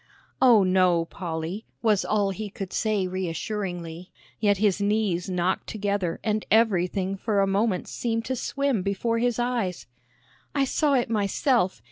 "Oh, 0.41 0.63
no, 0.63 1.05
Polly," 1.05 1.67
was 1.83 2.03
all 2.03 2.31
he 2.31 2.49
could 2.49 2.73
say 2.73 3.05
reassuringly, 3.05 4.11
yet 4.39 4.57
his 4.57 4.81
knees 4.81 5.29
knocked 5.29 5.67
together 5.67 6.19
and 6.23 6.43
everything 6.49 7.15
for 7.15 7.39
a 7.39 7.45
moment 7.45 7.87
seemed 7.87 8.25
to 8.25 8.35
swim 8.35 8.81
before 8.81 9.19
his 9.19 9.37
eyes. 9.37 9.85
"I 10.55 10.65
saw 10.65 10.95
it 10.95 11.11
myself. 11.11 11.79